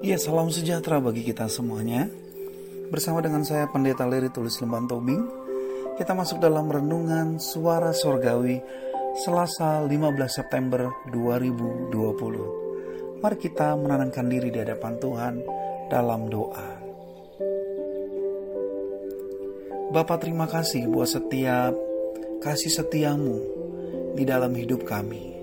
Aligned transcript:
Ya, 0.00 0.16
salam 0.16 0.48
sejahtera 0.48 0.96
bagi 0.96 1.20
kita 1.20 1.44
semuanya. 1.52 2.08
Bersama 2.88 3.20
dengan 3.20 3.44
saya 3.44 3.68
Pendeta 3.68 4.08
Leri 4.08 4.32
Tulis 4.32 4.56
Lemban 4.64 4.88
Tobing, 4.88 5.28
kita 6.00 6.16
masuk 6.16 6.40
dalam 6.40 6.72
renungan 6.72 7.36
Suara 7.36 7.92
Sorgawi 7.92 8.56
Selasa 9.20 9.84
15 9.84 9.92
September 10.32 10.88
2020. 11.12 13.20
Mari 13.20 13.36
kita 13.36 13.76
menenangkan 13.76 14.24
diri 14.24 14.48
di 14.48 14.56
hadapan 14.56 14.96
Tuhan 14.96 15.34
dalam 15.92 16.32
doa. 16.32 16.80
Bapak 19.92 20.24
terima 20.24 20.48
kasih 20.48 20.88
buat 20.88 21.12
setiap 21.12 21.76
kasih 22.40 22.72
setiamu 22.72 23.36
di 24.16 24.24
dalam 24.24 24.56
hidup 24.56 24.88
kami. 24.88 25.37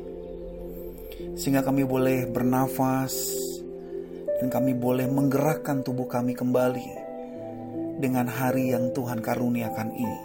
Sehingga 1.34 1.66
kami 1.66 1.82
boleh 1.82 2.30
bernafas, 2.30 3.18
dan 4.39 4.47
kami 4.52 4.78
boleh 4.78 5.10
menggerakkan 5.10 5.82
tubuh 5.82 6.06
kami 6.06 6.38
kembali 6.38 6.88
dengan 7.98 8.28
hari 8.28 8.75
yang 8.75 8.92
Tuhan 8.92 9.24
karuniakan 9.24 9.89
ini. 9.96 10.21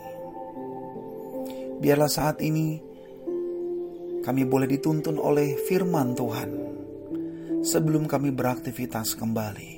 Biarlah 1.81 2.11
saat 2.13 2.45
ini 2.45 2.77
kami 4.21 4.45
boleh 4.45 4.69
dituntun 4.69 5.17
oleh 5.17 5.57
firman 5.65 6.13
Tuhan 6.13 6.51
sebelum 7.65 8.05
kami 8.05 8.35
beraktivitas 8.35 9.17
kembali. 9.17 9.73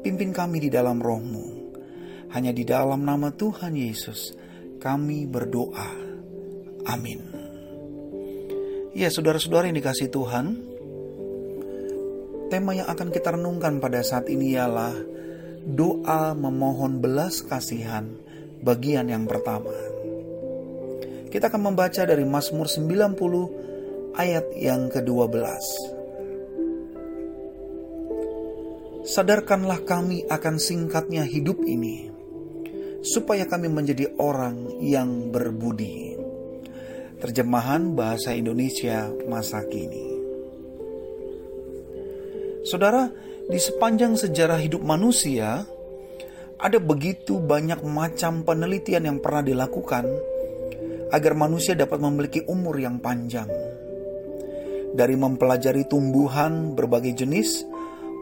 Pimpin 0.00 0.32
kami 0.32 0.64
di 0.64 0.70
dalam 0.72 0.98
rohmu. 0.98 1.60
Hanya 2.30 2.54
di 2.54 2.62
dalam 2.62 3.02
nama 3.02 3.34
Tuhan 3.34 3.74
Yesus 3.74 4.34
kami 4.78 5.26
berdoa. 5.26 5.90
Amin. 6.86 7.39
Ya 8.90 9.06
saudara-saudara 9.06 9.70
yang 9.70 9.78
dikasih 9.78 10.10
Tuhan, 10.10 10.46
Tema 12.50 12.74
yang 12.74 12.90
akan 12.90 13.14
kita 13.14 13.38
renungkan 13.38 13.78
pada 13.78 14.02
saat 14.02 14.26
ini 14.26 14.58
ialah 14.58 14.90
doa 15.62 16.34
memohon 16.34 16.98
belas 16.98 17.46
kasihan 17.46 18.10
bagian 18.58 19.06
yang 19.06 19.22
pertama. 19.30 19.70
Kita 21.30 21.46
akan 21.46 21.70
membaca 21.70 22.02
dari 22.02 22.26
Mazmur 22.26 22.66
90 22.66 24.18
ayat 24.18 24.50
yang 24.58 24.90
ke-12. 24.90 25.46
Sadarkanlah 29.06 29.86
kami 29.86 30.26
akan 30.26 30.58
singkatnya 30.58 31.22
hidup 31.22 31.62
ini, 31.62 32.10
supaya 33.06 33.46
kami 33.46 33.70
menjadi 33.70 34.10
orang 34.18 34.74
yang 34.82 35.30
berbudi. 35.30 36.19
Terjemahan 37.20 37.92
bahasa 37.92 38.32
Indonesia 38.32 39.12
masa 39.28 39.60
kini. 39.68 40.08
Saudara, 42.64 43.12
di 43.44 43.60
sepanjang 43.60 44.16
sejarah 44.16 44.56
hidup 44.56 44.80
manusia, 44.80 45.68
ada 46.56 46.78
begitu 46.80 47.36
banyak 47.36 47.84
macam 47.84 48.40
penelitian 48.40 49.04
yang 49.04 49.18
pernah 49.20 49.44
dilakukan 49.44 50.08
agar 51.12 51.36
manusia 51.36 51.76
dapat 51.76 52.00
memiliki 52.00 52.40
umur 52.48 52.80
yang 52.80 52.96
panjang. 52.96 53.52
Dari 54.96 55.12
mempelajari 55.12 55.84
tumbuhan 55.92 56.72
berbagai 56.72 57.20
jenis 57.20 57.68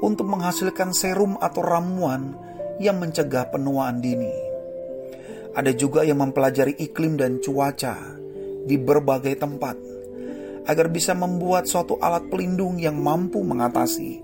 untuk 0.02 0.26
menghasilkan 0.26 0.90
serum 0.90 1.38
atau 1.38 1.62
ramuan 1.62 2.34
yang 2.82 2.98
mencegah 2.98 3.46
penuaan 3.46 4.02
dini. 4.02 4.34
Ada 5.54 5.70
juga 5.70 6.02
yang 6.02 6.18
mempelajari 6.18 6.74
iklim 6.82 7.14
dan 7.14 7.38
cuaca 7.38 8.18
di 8.68 8.76
berbagai 8.76 9.32
tempat 9.40 9.80
agar 10.68 10.92
bisa 10.92 11.16
membuat 11.16 11.64
suatu 11.64 11.96
alat 11.96 12.28
pelindung 12.28 12.76
yang 12.76 13.00
mampu 13.00 13.40
mengatasi 13.40 14.20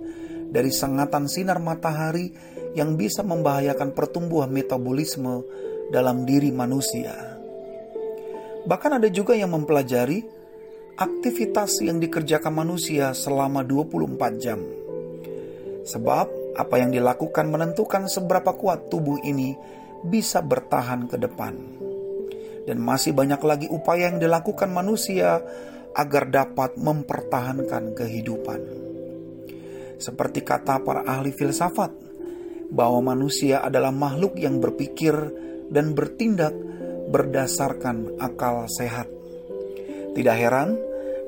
dari 0.53 0.69
sengatan 0.69 1.25
sinar 1.25 1.56
matahari 1.56 2.36
yang 2.77 3.01
bisa 3.01 3.25
membahayakan 3.25 3.97
pertumbuhan 3.97 4.53
metabolisme 4.53 5.41
dalam 5.89 6.29
diri 6.29 6.52
manusia. 6.52 7.17
Bahkan 8.68 9.01
ada 9.01 9.08
juga 9.08 9.33
yang 9.33 9.57
mempelajari 9.57 10.20
aktivitas 10.95 11.80
yang 11.80 11.98
dikerjakan 11.98 12.52
manusia 12.55 13.17
selama 13.17 13.64
24 13.64 14.42
jam. 14.42 14.61
Sebab 15.85 16.57
apa 16.57 16.74
yang 16.80 16.95
dilakukan 16.95 17.51
menentukan 17.51 18.08
seberapa 18.08 18.55
kuat 18.57 18.89
tubuh 18.89 19.20
ini 19.20 19.52
bisa 20.07 20.41
bertahan 20.41 21.11
ke 21.11 21.17
depan. 21.18 21.83
Dan 22.64 22.80
masih 22.80 23.13
banyak 23.13 23.41
lagi 23.45 23.67
upaya 23.69 24.08
yang 24.08 24.19
dilakukan 24.20 24.73
manusia 24.73 25.41
agar 25.95 26.33
dapat 26.33 26.80
mempertahankan 26.80 27.92
kehidupan 27.92 28.85
seperti 29.98 30.42
kata 30.45 30.83
para 30.83 31.07
ahli 31.07 31.30
filsafat, 31.33 31.91
bahwa 32.69 33.14
manusia 33.14 33.63
adalah 33.63 33.95
makhluk 33.95 34.36
yang 34.36 34.58
berpikir 34.58 35.14
dan 35.70 35.97
bertindak 35.97 36.53
berdasarkan 37.08 38.19
akal 38.19 38.67
sehat. 38.67 39.08
Tidak 40.14 40.36
heran, 40.36 40.77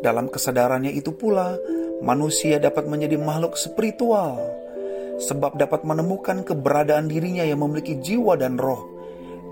dalam 0.04 0.28
kesadarannya 0.28 0.92
itu 0.92 1.14
pula, 1.14 1.56
manusia 2.04 2.60
dapat 2.60 2.84
menjadi 2.84 3.16
makhluk 3.16 3.56
spiritual, 3.56 4.38
sebab 5.16 5.56
dapat 5.56 5.82
menemukan 5.88 6.44
keberadaan 6.44 7.08
dirinya 7.08 7.42
yang 7.48 7.64
memiliki 7.64 7.96
jiwa 7.96 8.36
dan 8.36 8.60
roh 8.60 8.84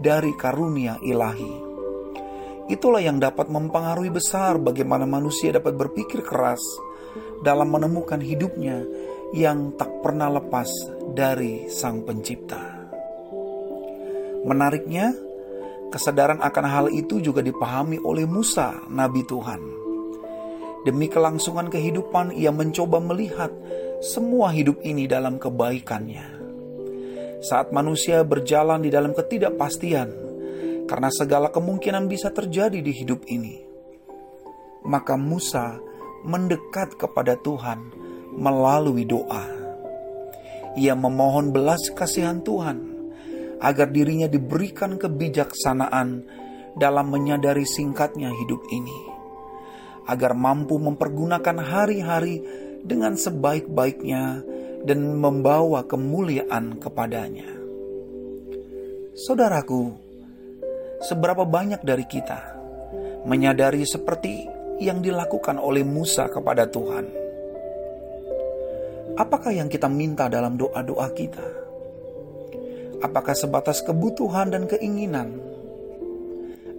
dari 0.04 0.36
karunia 0.36 1.00
ilahi. 1.00 1.63
Itulah 2.64 3.04
yang 3.04 3.20
dapat 3.20 3.52
mempengaruhi 3.52 4.08
besar 4.08 4.56
bagaimana 4.56 5.04
manusia 5.04 5.52
dapat 5.52 5.76
berpikir 5.76 6.24
keras 6.24 6.64
dalam 7.44 7.68
menemukan 7.68 8.18
hidupnya 8.24 8.80
yang 9.36 9.76
tak 9.76 9.90
pernah 10.00 10.32
lepas 10.32 10.70
dari 11.12 11.68
Sang 11.68 12.00
Pencipta. 12.08 12.60
Menariknya, 14.48 15.12
kesadaran 15.92 16.40
akan 16.40 16.64
hal 16.68 16.86
itu 16.88 17.20
juga 17.20 17.44
dipahami 17.44 18.00
oleh 18.00 18.24
Musa, 18.24 18.72
nabi 18.88 19.24
Tuhan. 19.28 19.60
Demi 20.84 21.08
kelangsungan 21.08 21.72
kehidupan, 21.72 22.36
ia 22.36 22.52
mencoba 22.52 23.00
melihat 23.00 23.48
semua 24.04 24.52
hidup 24.52 24.84
ini 24.84 25.08
dalam 25.08 25.40
kebaikannya. 25.40 26.28
Saat 27.44 27.72
manusia 27.72 28.24
berjalan 28.24 28.84
di 28.84 28.92
dalam 28.92 29.16
ketidakpastian, 29.16 30.12
karena 30.84 31.08
segala 31.08 31.48
kemungkinan 31.48 32.06
bisa 32.08 32.28
terjadi 32.28 32.80
di 32.80 32.92
hidup 32.92 33.24
ini, 33.28 33.60
maka 34.84 35.16
Musa 35.16 35.80
mendekat 36.24 36.96
kepada 37.00 37.36
Tuhan 37.40 37.92
melalui 38.36 39.08
doa. 39.08 39.44
Ia 40.74 40.98
memohon 40.98 41.54
belas 41.54 41.88
kasihan 41.94 42.42
Tuhan 42.42 42.94
agar 43.62 43.88
dirinya 43.94 44.26
diberikan 44.26 44.98
kebijaksanaan 44.98 46.26
dalam 46.74 47.06
menyadari 47.08 47.64
singkatnya 47.64 48.34
hidup 48.34 48.60
ini, 48.74 48.98
agar 50.10 50.34
mampu 50.34 50.76
mempergunakan 50.82 51.62
hari-hari 51.62 52.42
dengan 52.84 53.16
sebaik-baiknya 53.16 54.42
dan 54.84 55.16
membawa 55.16 55.86
kemuliaan 55.88 56.76
kepadanya. 56.76 57.48
Saudaraku, 59.14 60.03
seberapa 61.04 61.44
banyak 61.44 61.84
dari 61.84 62.08
kita 62.08 62.56
menyadari 63.28 63.84
seperti 63.84 64.48
yang 64.80 65.04
dilakukan 65.04 65.60
oleh 65.60 65.84
Musa 65.84 66.26
kepada 66.32 66.64
Tuhan? 66.64 67.06
Apakah 69.14 69.54
yang 69.54 69.68
kita 69.70 69.86
minta 69.86 70.26
dalam 70.26 70.58
doa-doa 70.58 71.06
kita? 71.14 71.46
Apakah 73.04 73.36
sebatas 73.36 73.84
kebutuhan 73.84 74.48
dan 74.50 74.64
keinginan 74.64 75.38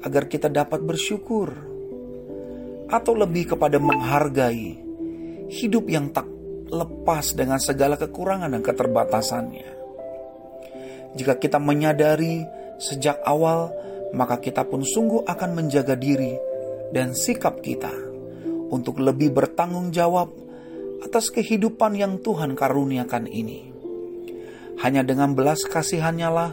agar 0.02 0.26
kita 0.26 0.50
dapat 0.50 0.82
bersyukur, 0.82 1.54
atau 2.86 3.14
lebih 3.18 3.56
kepada 3.56 3.82
menghargai 3.82 4.78
hidup 5.50 5.90
yang 5.90 6.14
tak 6.14 6.30
lepas 6.70 7.34
dengan 7.34 7.62
segala 7.62 7.96
kekurangan 7.96 8.52
dan 8.52 8.62
keterbatasannya? 8.66 9.70
Jika 11.16 11.40
kita 11.40 11.62
menyadari 11.62 12.44
sejak 12.76 13.24
awal, 13.24 13.72
maka 14.16 14.40
kita 14.40 14.64
pun 14.64 14.82
sungguh 14.82 15.28
akan 15.28 15.50
menjaga 15.52 16.00
diri 16.00 16.34
dan 16.96 17.12
sikap 17.12 17.60
kita 17.60 17.92
untuk 18.72 19.04
lebih 19.04 19.36
bertanggung 19.36 19.92
jawab 19.92 20.32
atas 21.04 21.30
kehidupan 21.30 22.00
yang 22.00 22.18
Tuhan 22.24 22.56
karuniakan 22.58 23.28
ini. 23.28 23.76
Hanya 24.82 25.04
dengan 25.04 25.36
belas 25.36 25.64
kasihannya 25.68 26.30
lah, 26.32 26.52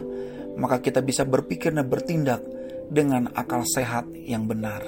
maka 0.59 0.83
kita 0.83 1.01
bisa 1.01 1.23
berpikir 1.25 1.73
dan 1.73 1.87
bertindak 1.87 2.43
dengan 2.91 3.31
akal 3.33 3.65
sehat 3.65 4.05
yang 4.13 4.45
benar. 4.45 4.83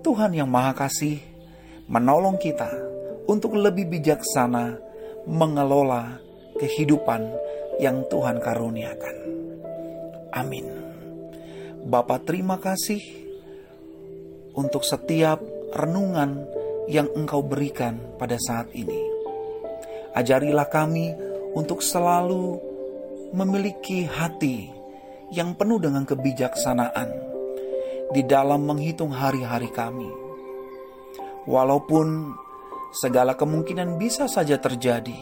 Tuhan 0.00 0.32
yang 0.32 0.48
Maha 0.48 0.72
Kasih 0.72 1.20
menolong 1.90 2.40
kita 2.40 2.70
untuk 3.28 3.58
lebih 3.58 3.90
bijaksana 3.90 4.80
mengelola 5.28 6.16
kehidupan 6.56 7.20
yang 7.78 8.08
Tuhan 8.08 8.40
karuniakan. 8.40 9.16
Amin. 10.32 10.79
Bapak 11.80 12.28
terima 12.28 12.60
kasih 12.60 13.00
untuk 14.52 14.84
setiap 14.84 15.40
renungan 15.72 16.44
yang 16.92 17.08
Engkau 17.16 17.40
berikan 17.40 17.96
pada 18.20 18.36
saat 18.36 18.68
ini. 18.76 19.00
Ajarilah 20.12 20.68
kami 20.68 21.14
untuk 21.56 21.80
selalu 21.80 22.58
memiliki 23.32 24.04
hati 24.04 24.68
yang 25.30 25.54
penuh 25.54 25.78
dengan 25.78 26.02
kebijaksanaan 26.02 27.08
di 28.10 28.26
dalam 28.26 28.66
menghitung 28.66 29.14
hari-hari 29.14 29.70
kami. 29.70 30.10
Walaupun 31.46 32.34
segala 32.90 33.38
kemungkinan 33.38 33.96
bisa 33.96 34.26
saja 34.26 34.58
terjadi, 34.58 35.16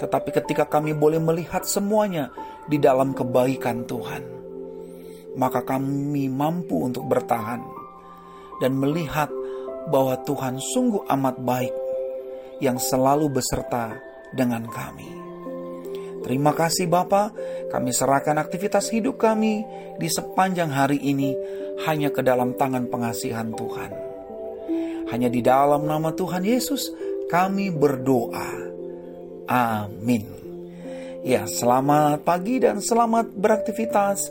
tetapi 0.00 0.32
ketika 0.32 0.64
kami 0.64 0.96
boleh 0.96 1.20
melihat 1.20 1.68
semuanya 1.68 2.32
di 2.64 2.80
dalam 2.80 3.12
kebaikan 3.12 3.84
Tuhan, 3.84 4.39
maka 5.38 5.62
kami 5.62 6.26
mampu 6.26 6.86
untuk 6.86 7.06
bertahan 7.06 7.62
dan 8.58 8.72
melihat 8.76 9.30
bahwa 9.88 10.18
Tuhan 10.22 10.60
sungguh 10.60 11.06
amat 11.08 11.36
baik 11.40 11.74
yang 12.60 12.76
selalu 12.76 13.32
beserta 13.32 13.96
dengan 14.36 14.68
kami. 14.68 15.08
Terima 16.20 16.52
kasih 16.52 16.84
Bapa, 16.84 17.32
kami 17.72 17.96
serahkan 17.96 18.36
aktivitas 18.36 18.92
hidup 18.92 19.16
kami 19.16 19.64
di 19.96 20.08
sepanjang 20.12 20.68
hari 20.68 21.00
ini 21.00 21.32
hanya 21.88 22.12
ke 22.12 22.20
dalam 22.20 22.54
tangan 22.60 22.92
pengasihan 22.92 23.48
Tuhan. 23.56 23.92
Hanya 25.08 25.32
di 25.32 25.40
dalam 25.40 25.88
nama 25.88 26.12
Tuhan 26.12 26.44
Yesus 26.44 26.92
kami 27.32 27.72
berdoa. 27.72 28.52
Amin. 29.48 30.28
Ya, 31.24 31.48
selamat 31.48 32.22
pagi 32.22 32.62
dan 32.62 32.84
selamat 32.84 33.32
beraktivitas. 33.34 34.30